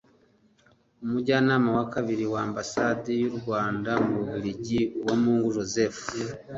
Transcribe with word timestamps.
Umunjyanama 1.03 1.69
wa 1.77 1.85
kabiri 1.93 2.25
wa 2.33 2.41
Ambasade 2.47 3.09
y’u 3.21 3.33
Rwanda 3.37 3.91
mu 4.07 4.17
Bubiligi 4.25 4.79
(Uwamungu 5.01 5.47
Joseph) 5.57 5.99